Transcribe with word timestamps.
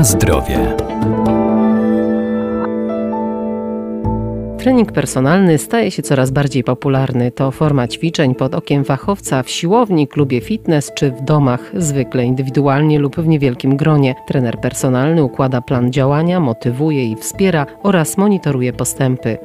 Na 0.00 0.04
zdrowie. 0.04 0.76
Trening 4.58 4.92
personalny 4.92 5.58
staje 5.58 5.90
się 5.90 6.02
coraz 6.02 6.30
bardziej 6.30 6.64
popularny. 6.64 7.30
To 7.30 7.50
forma 7.50 7.88
ćwiczeń 7.88 8.34
pod 8.34 8.54
okiem 8.54 8.84
fachowca 8.84 9.42
w 9.42 9.50
siłowni, 9.50 10.08
klubie 10.08 10.40
fitness 10.40 10.92
czy 10.94 11.10
w 11.10 11.24
domach, 11.24 11.72
zwykle 11.74 12.24
indywidualnie 12.24 12.98
lub 12.98 13.16
w 13.16 13.28
niewielkim 13.28 13.76
gronie. 13.76 14.14
Trener 14.26 14.60
personalny 14.60 15.24
układa 15.24 15.60
plan 15.60 15.92
działania, 15.92 16.40
motywuje 16.40 17.04
i 17.04 17.16
wspiera 17.16 17.66
oraz 17.82 18.16
monitoruje 18.16 18.72
postępy. 18.72 19.38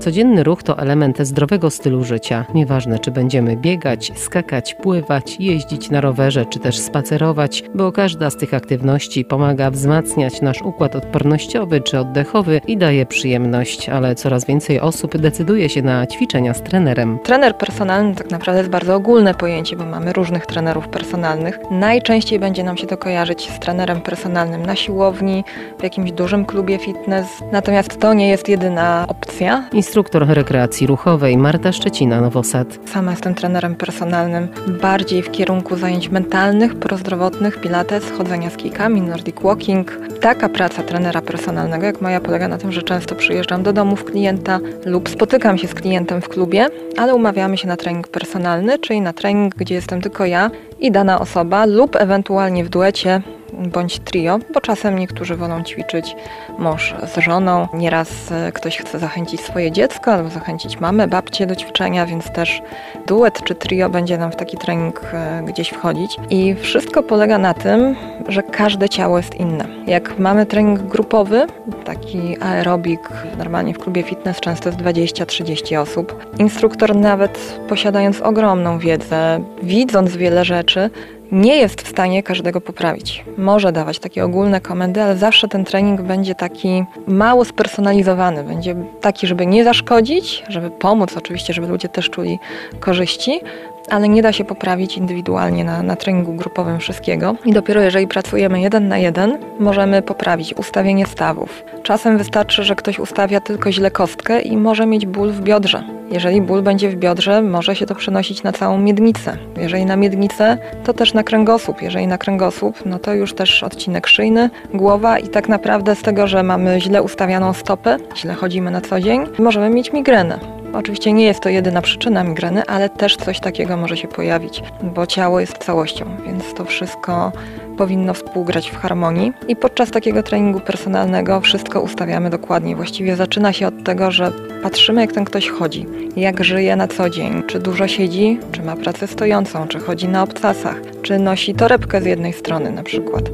Codzienny 0.00 0.42
ruch 0.44 0.62
to 0.62 0.78
element 0.78 1.18
zdrowego 1.18 1.70
stylu 1.70 2.04
życia. 2.04 2.44
Nieważne, 2.54 2.98
czy 2.98 3.10
będziemy 3.10 3.56
biegać, 3.56 4.12
skakać, 4.16 4.74
pływać, 4.74 5.36
jeździć 5.40 5.90
na 5.90 6.00
rowerze, 6.00 6.46
czy 6.46 6.58
też 6.58 6.78
spacerować, 6.78 7.64
bo 7.74 7.92
każda 7.92 8.30
z 8.30 8.36
tych 8.36 8.54
aktywności 8.54 9.24
pomaga 9.24 9.70
wzmacniać 9.70 10.40
nasz 10.40 10.62
układ 10.62 10.96
odpornościowy 10.96 11.80
czy 11.80 11.98
oddechowy 11.98 12.60
i 12.66 12.76
daje 12.76 13.06
przyjemność, 13.06 13.88
ale 13.88 14.14
coraz 14.14 14.44
więcej 14.44 14.80
osób 14.80 15.16
decyduje 15.16 15.68
się 15.68 15.82
na 15.82 16.06
ćwiczenia 16.06 16.54
z 16.54 16.62
trenerem. 16.62 17.18
Trener 17.18 17.56
personalny 17.56 18.14
tak 18.14 18.30
naprawdę 18.30 18.58
jest 18.58 18.70
bardzo 18.70 18.94
ogólne 18.94 19.34
pojęcie, 19.34 19.76
bo 19.76 19.84
mamy 19.84 20.12
różnych 20.12 20.46
trenerów 20.46 20.88
personalnych. 20.88 21.58
Najczęściej 21.70 22.38
będzie 22.38 22.64
nam 22.64 22.76
się 22.76 22.86
to 22.86 22.96
kojarzyć 22.96 23.50
z 23.50 23.58
trenerem 23.58 24.00
personalnym 24.00 24.66
na 24.66 24.76
siłowni, 24.76 25.44
w 25.78 25.82
jakimś 25.82 26.12
dużym 26.12 26.44
klubie 26.44 26.78
fitness. 26.78 27.26
Natomiast 27.52 28.00
to 28.00 28.14
nie 28.14 28.28
jest 28.28 28.48
jedyna 28.48 29.04
opcja 29.08 29.68
instruktor 29.90 30.26
rekreacji 30.28 30.86
ruchowej 30.86 31.36
Marta 31.36 31.72
Szczecina 31.72 32.20
Nowosad. 32.20 32.78
Sama 32.86 33.10
jestem 33.10 33.34
trenerem 33.34 33.74
personalnym 33.74 34.48
bardziej 34.82 35.22
w 35.22 35.30
kierunku 35.30 35.76
zajęć 35.76 36.08
mentalnych, 36.08 36.74
prozdrowotnych, 36.74 37.60
pilates, 37.60 38.10
chodzenia 38.10 38.50
z 38.50 38.56
kijkami, 38.56 39.02
nordic 39.02 39.36
walking. 39.42 39.98
Taka 40.20 40.48
praca 40.48 40.82
trenera 40.82 41.22
personalnego 41.22 41.86
jak 41.86 42.00
moja 42.00 42.20
polega 42.20 42.48
na 42.48 42.58
tym, 42.58 42.72
że 42.72 42.82
często 42.82 43.14
przyjeżdżam 43.14 43.62
do 43.62 43.72
domów 43.72 44.04
klienta 44.04 44.60
lub 44.86 45.08
spotykam 45.08 45.58
się 45.58 45.68
z 45.68 45.74
klientem 45.74 46.22
w 46.22 46.28
klubie, 46.28 46.66
ale 46.96 47.14
umawiamy 47.14 47.56
się 47.56 47.68
na 47.68 47.76
trening 47.76 48.08
personalny, 48.08 48.78
czyli 48.78 49.00
na 49.00 49.12
trening, 49.12 49.54
gdzie 49.54 49.74
jestem 49.74 50.00
tylko 50.00 50.24
ja 50.24 50.50
i 50.80 50.90
dana 50.90 51.20
osoba 51.20 51.66
lub 51.66 51.96
ewentualnie 51.96 52.64
w 52.64 52.68
duecie 52.68 53.22
bądź 53.68 53.98
trio, 53.98 54.38
bo 54.54 54.60
czasem 54.60 54.98
niektórzy 54.98 55.36
wolą 55.36 55.62
ćwiczyć 55.62 56.16
mąż 56.58 56.94
z 57.14 57.18
żoną. 57.18 57.68
Nieraz 57.74 58.32
e, 58.32 58.52
ktoś 58.52 58.78
chce 58.78 58.98
zachęcić 58.98 59.40
swoje 59.40 59.72
dziecko 59.72 60.12
albo 60.12 60.30
zachęcić 60.30 60.80
mamę, 60.80 61.08
babcię 61.08 61.46
do 61.46 61.56
ćwiczenia, 61.56 62.06
więc 62.06 62.30
też 62.30 62.62
duet 63.06 63.44
czy 63.44 63.54
trio 63.54 63.90
będzie 63.90 64.18
nam 64.18 64.32
w 64.32 64.36
taki 64.36 64.56
trening 64.56 65.02
e, 65.12 65.42
gdzieś 65.46 65.68
wchodzić. 65.68 66.16
I 66.30 66.54
wszystko 66.54 67.02
polega 67.02 67.38
na 67.38 67.54
tym, 67.54 67.96
że 68.28 68.42
każde 68.42 68.88
ciało 68.88 69.16
jest 69.16 69.34
inne. 69.34 69.64
Jak 69.86 70.18
mamy 70.18 70.46
trening 70.46 70.80
grupowy, 70.80 71.46
taki 71.84 72.42
aerobik, 72.42 73.00
normalnie 73.38 73.74
w 73.74 73.78
klubie 73.78 74.02
fitness 74.02 74.40
często 74.40 74.68
jest 74.68 74.80
20-30 74.80 75.78
osób. 75.80 76.26
Instruktor 76.38 76.96
nawet 76.96 77.60
posiadając 77.68 78.20
ogromną 78.20 78.78
wiedzę, 78.78 79.44
widząc 79.62 80.16
wiele 80.16 80.44
rzeczy, 80.44 80.90
nie 81.32 81.56
jest 81.56 81.82
w 81.82 81.88
stanie 81.88 82.22
każdego 82.22 82.60
poprawić. 82.60 83.24
Może 83.38 83.72
dawać 83.72 83.98
takie 83.98 84.24
ogólne 84.24 84.60
komendy, 84.60 85.02
ale 85.02 85.16
zawsze 85.16 85.48
ten 85.48 85.64
trening 85.64 86.02
będzie 86.02 86.34
taki 86.34 86.84
mało 87.06 87.44
spersonalizowany. 87.44 88.44
Będzie 88.44 88.74
taki, 89.00 89.26
żeby 89.26 89.46
nie 89.46 89.64
zaszkodzić, 89.64 90.44
żeby 90.48 90.70
pomóc, 90.70 91.16
oczywiście, 91.16 91.52
żeby 91.52 91.68
ludzie 91.68 91.88
też 91.88 92.10
czuli 92.10 92.38
korzyści, 92.80 93.40
ale 93.88 94.08
nie 94.08 94.22
da 94.22 94.32
się 94.32 94.44
poprawić 94.44 94.96
indywidualnie 94.96 95.64
na, 95.64 95.82
na 95.82 95.96
treningu 95.96 96.32
grupowym 96.32 96.78
wszystkiego. 96.78 97.36
I 97.44 97.52
dopiero 97.52 97.80
jeżeli 97.80 98.06
pracujemy 98.06 98.60
jeden 98.60 98.88
na 98.88 98.98
jeden, 98.98 99.38
możemy 99.58 100.02
poprawić 100.02 100.54
ustawienie 100.54 101.06
stawów. 101.06 101.62
Czasem 101.82 102.18
wystarczy, 102.18 102.64
że 102.64 102.76
ktoś 102.76 102.98
ustawia 102.98 103.40
tylko 103.40 103.72
źle 103.72 103.90
kostkę 103.90 104.40
i 104.40 104.56
może 104.56 104.86
mieć 104.86 105.06
ból 105.06 105.30
w 105.30 105.40
biodrze. 105.40 105.82
Jeżeli 106.10 106.42
ból 106.42 106.62
będzie 106.62 106.90
w 106.90 106.94
biodrze, 106.94 107.42
może 107.42 107.76
się 107.76 107.86
to 107.86 107.94
przenosić 107.94 108.42
na 108.42 108.52
całą 108.52 108.78
miednicę. 108.78 109.36
Jeżeli 109.56 109.86
na 109.86 109.96
miednicę, 109.96 110.58
to 110.84 110.92
też 110.92 111.14
na 111.14 111.22
kręgosłup. 111.22 111.82
Jeżeli 111.82 112.06
na 112.06 112.18
kręgosłup, 112.18 112.86
no 112.86 112.98
to 112.98 113.14
już 113.14 113.34
też 113.34 113.62
odcinek 113.62 114.06
szyjny, 114.06 114.50
głowa 114.74 115.18
i 115.18 115.28
tak 115.28 115.48
naprawdę 115.48 115.94
z 115.94 116.02
tego, 116.02 116.26
że 116.26 116.42
mamy 116.42 116.80
źle 116.80 117.02
ustawianą 117.02 117.52
stopę, 117.52 117.96
źle 118.16 118.34
chodzimy 118.34 118.70
na 118.70 118.80
co 118.80 119.00
dzień, 119.00 119.26
możemy 119.38 119.70
mieć 119.70 119.92
migrenę. 119.92 120.59
Oczywiście 120.72 121.12
nie 121.12 121.24
jest 121.24 121.40
to 121.40 121.48
jedyna 121.48 121.82
przyczyna 121.82 122.24
migreny, 122.24 122.62
ale 122.66 122.88
też 122.88 123.16
coś 123.16 123.40
takiego 123.40 123.76
może 123.76 123.96
się 123.96 124.08
pojawić, 124.08 124.62
bo 124.82 125.06
ciało 125.06 125.40
jest 125.40 125.58
całością, 125.58 126.04
więc 126.26 126.54
to 126.54 126.64
wszystko 126.64 127.32
powinno 127.78 128.14
współgrać 128.14 128.70
w 128.70 128.76
harmonii. 128.76 129.32
I 129.48 129.56
podczas 129.56 129.90
takiego 129.90 130.22
treningu 130.22 130.60
personalnego 130.60 131.40
wszystko 131.40 131.80
ustawiamy 131.80 132.30
dokładnie. 132.30 132.76
Właściwie 132.76 133.16
zaczyna 133.16 133.52
się 133.52 133.66
od 133.66 133.84
tego, 133.84 134.10
że 134.10 134.32
patrzymy, 134.62 135.00
jak 135.00 135.12
ten 135.12 135.24
ktoś 135.24 135.48
chodzi, 135.48 135.86
jak 136.16 136.44
żyje 136.44 136.76
na 136.76 136.88
co 136.88 137.10
dzień, 137.10 137.42
czy 137.46 137.58
dużo 137.60 137.88
siedzi, 137.88 138.38
czy 138.52 138.62
ma 138.62 138.76
pracę 138.76 139.06
stojącą, 139.06 139.68
czy 139.68 139.80
chodzi 139.80 140.08
na 140.08 140.22
obcasach, 140.22 140.76
czy 141.02 141.18
nosi 141.18 141.54
torebkę 141.54 142.02
z 142.02 142.04
jednej 142.04 142.32
strony 142.32 142.70
na 142.70 142.82
przykład. 142.82 143.24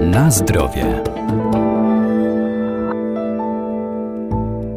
Na 0.00 0.30
zdrowie. 0.30 1.13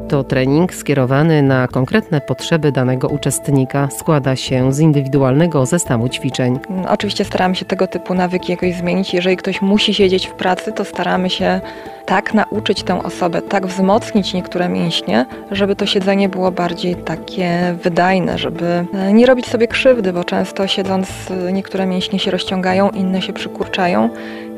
To 0.08 0.24
trening 0.24 0.74
skierowany 0.74 1.42
na 1.42 1.68
konkretne 1.68 2.22
potrzeby 2.22 2.72
danego 2.72 3.08
uczestnika 3.08 3.90
składa 3.92 4.36
się 4.36 4.74
z 4.74 4.80
indywidualnego 4.80 5.66
zestawu 5.66 6.10
ćwiczeń. 6.10 6.60
Oczywiście 6.90 7.26
staramy 7.26 7.56
się 7.56 7.66
tego 7.66 7.88
typu 7.88 8.14
nawyki 8.14 8.52
jakoś 8.52 8.74
zmienić. 8.74 9.14
Jeżeli 9.14 9.38
ktoś 9.38 9.62
musi 9.62 9.94
siedzieć 9.94 10.28
w 10.28 10.34
pracy, 10.34 10.72
to 10.72 10.86
staramy 10.86 11.30
się 11.30 11.62
tak 12.06 12.34
nauczyć 12.34 12.84
tę 12.84 13.04
osobę, 13.04 13.42
tak 13.42 13.68
wzmocnić 13.68 14.34
niektóre 14.34 14.70
mięśnie, 14.70 15.26
żeby 15.52 15.76
to 15.76 15.86
siedzenie 15.86 16.30
było 16.30 16.52
bardziej 16.52 16.96
takie 16.96 17.76
wydajne, 17.84 18.38
żeby 18.38 18.86
e, 18.94 19.14
nie 19.14 19.26
robić 19.26 19.48
sobie 19.48 19.68
krzywdy, 19.68 20.14
bo 20.14 20.24
często 20.24 20.68
siedząc 20.68 21.08
e, 21.32 21.54
niektóre 21.54 21.86
mięśnie 21.86 22.20
się 22.20 22.32
rozciągają, 22.32 22.90
inne 22.90 23.22
się 23.22 23.34
przykurczają 23.34 24.10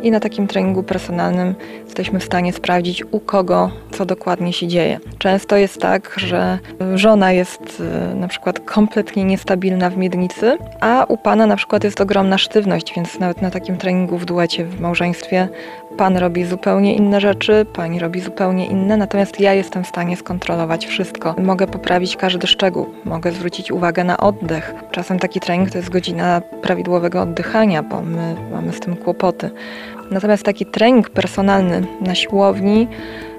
i 0.04 0.12
na 0.12 0.20
takim 0.20 0.48
treningu 0.48 0.84
personalnym 0.84 1.56
jesteśmy 1.86 2.20
w 2.20 2.24
stanie 2.24 2.54
sprawdzić, 2.54 3.04
u 3.12 3.20
kogo 3.20 3.72
co 4.00 4.06
dokładnie 4.06 4.54
się 4.54 4.68
dzieje. 4.68 5.00
Często 5.18 5.58
jest 5.58 5.82
tak, 5.82 6.14
że 6.18 6.60
żona 6.96 7.32
jest 7.32 7.84
e, 8.12 8.16
na 8.16 8.28
przykład 8.28 8.60
kompletnie 8.60 9.24
niestabilna 9.24 9.90
w 9.90 9.98
miednicy, 9.98 10.58
a 10.80 11.06
u 11.08 11.18
pana 11.18 11.46
na 11.46 11.56
przykład 11.56 11.84
jest 11.84 12.02
ogromna 12.02 12.38
sztywność, 12.38 12.94
więc 12.96 13.20
nawet 13.20 13.42
na 13.42 13.52
takim 13.52 13.78
treningu 13.78 14.18
w 14.18 14.26
duecie 14.26 14.66
w 14.66 14.80
małżeństwie 14.80 15.48
pan 15.98 16.18
robi 16.18 16.46
zupełnie 16.46 16.96
inne 16.96 17.22
rzeczy, 17.22 17.66
pani 17.74 18.00
robi 18.00 18.22
zupełnie 18.22 18.66
inne, 18.66 18.98
natomiast 18.98 19.40
ja 19.40 19.54
jestem 19.54 19.84
w 19.84 19.88
stanie 19.88 20.18
skontrolować 20.18 20.88
wszystko. 20.88 21.36
Mogę 21.38 21.68
poprawić 21.68 22.16
każdy 22.16 22.48
szczegół, 22.48 22.86
mogę 23.06 23.32
zwrócić 23.32 23.72
uwagę 23.72 24.04
na 24.04 24.18
oddech. 24.18 24.74
Czasem 24.92 25.20
taki 25.20 25.40
trening 25.40 25.72
to 25.72 25.78
jest 25.78 25.90
godzina 25.90 26.42
prawidłowego 26.62 27.22
oddychania, 27.22 27.84
bo 27.84 28.02
my 28.02 28.36
mamy 28.52 28.74
z 28.74 28.80
tym 28.80 28.96
kłopoty. 28.96 29.50
Natomiast 30.12 30.44
taki 30.44 30.66
trening 30.66 31.10
personalny 31.10 31.82
na 32.02 32.16
siłowni, 32.16 32.88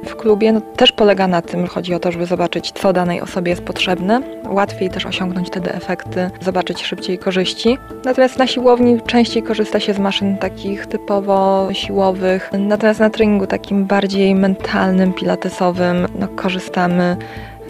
w 0.04 0.16
klubie 0.16 0.52
no, 0.52 0.60
też 0.60 0.92
polega 0.92 1.26
na 1.26 1.42
tym, 1.42 1.66
chodzi 1.66 1.94
o 1.94 1.98
to, 1.98 2.12
żeby 2.12 2.26
zobaczyć, 2.26 2.72
co 2.72 2.92
danej 2.92 3.20
osobie 3.20 3.50
jest 3.50 3.62
potrzebne. 3.62 4.20
Łatwiej 4.48 4.90
też 4.90 5.06
osiągnąć 5.06 5.48
wtedy 5.48 5.72
efekty, 5.72 6.30
zobaczyć 6.40 6.82
szybciej 6.82 7.18
korzyści. 7.18 7.78
Natomiast 8.04 8.38
na 8.38 8.46
siłowni 8.46 9.00
częściej 9.02 9.42
korzysta 9.42 9.80
się 9.80 9.94
z 9.94 9.98
maszyn 9.98 10.38
takich 10.38 10.86
typowo 10.86 11.68
siłowych. 11.72 12.50
Natomiast 12.58 13.00
na 13.00 13.10
treningu 13.10 13.46
takim 13.46 13.84
bardziej 13.84 14.34
mentalnym, 14.34 15.12
pilatesowym, 15.12 16.06
no, 16.18 16.28
korzystamy 16.28 17.16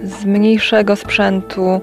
z 0.04 0.24
mniejszego 0.24 0.96
sprzętu, 0.96 1.80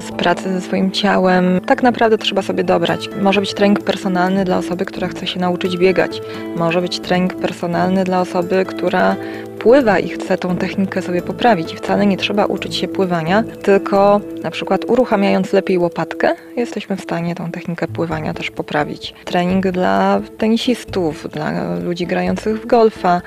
z 0.00 0.12
pracy 0.12 0.52
ze 0.52 0.60
swoim 0.60 0.90
ciałem. 0.90 1.60
Tak 1.66 1.82
naprawdę 1.82 2.18
trzeba 2.18 2.42
sobie 2.42 2.64
dobrać. 2.64 3.10
Może 3.22 3.40
być 3.40 3.54
trening 3.54 3.80
personalny 3.80 4.44
dla 4.44 4.58
osoby, 4.58 4.84
która 4.84 5.08
chce 5.08 5.26
się 5.26 5.40
nauczyć 5.40 5.76
biegać. 5.76 6.20
Może 6.56 6.80
być 6.80 7.00
trening 7.00 7.34
personalny 7.34 8.04
dla 8.04 8.20
osoby, 8.20 8.64
która 8.64 9.16
pływa 9.58 9.98
i 9.98 10.08
chce 10.08 10.38
tą 10.38 10.56
technikę 10.56 11.02
sobie 11.02 11.22
poprawić. 11.22 11.74
Wcale 11.74 12.06
nie 12.06 12.16
trzeba 12.16 12.44
uczyć 12.44 12.76
się 12.76 12.88
pływania, 12.88 13.44
tylko 13.62 14.20
na 14.42 14.50
przykład 14.50 14.84
uruchamiając 14.84 15.52
lepiej 15.52 15.78
łopatkę, 15.78 16.34
jesteśmy 16.56 16.96
w 16.96 17.00
stanie 17.00 17.34
tą 17.34 17.50
technikę 17.50 17.88
pływania 17.88 18.34
też 18.34 18.50
poprawić. 18.50 19.14
Trening 19.24 19.70
dla 19.70 20.20
tenisistów, 20.38 21.28
dla 21.32 21.74
ludzi 21.78 22.06
grających 22.06 22.62
w 22.62 22.66
golfa. 22.66 23.22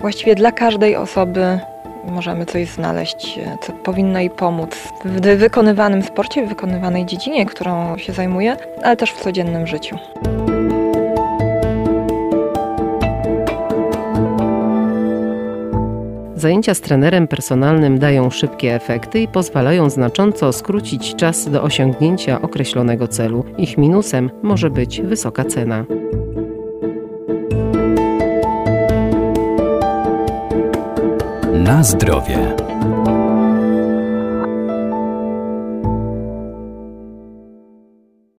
Właściwie 0.00 0.34
dla 0.34 0.52
każdej 0.52 0.96
osoby 0.96 1.60
możemy 2.08 2.46
coś 2.46 2.68
znaleźć, 2.68 3.38
co 3.60 3.72
powinno 3.72 4.18
jej 4.18 4.30
pomóc 4.30 4.70
w 5.04 5.20
wykonywanym 5.20 6.02
sporcie, 6.02 6.46
w 6.46 6.48
wykonywanej 6.48 7.06
dziedzinie, 7.06 7.46
którą 7.46 7.98
się 7.98 8.12
zajmuje, 8.12 8.56
ale 8.82 8.96
też 8.96 9.12
w 9.12 9.20
codziennym 9.20 9.66
życiu. 9.66 9.96
Zajęcia 16.40 16.74
z 16.74 16.80
trenerem 16.80 17.28
personalnym 17.28 17.98
dają 17.98 18.30
szybkie 18.30 18.74
efekty 18.74 19.20
i 19.20 19.28
pozwalają 19.28 19.90
znacząco 19.90 20.52
skrócić 20.52 21.14
czas 21.14 21.50
do 21.50 21.62
osiągnięcia 21.62 22.42
określonego 22.42 23.08
celu. 23.08 23.44
Ich 23.58 23.78
minusem 23.78 24.30
może 24.42 24.70
być 24.70 25.00
wysoka 25.00 25.44
cena. 25.44 25.84
Na 31.70 31.82
zdrowie. 31.84 32.59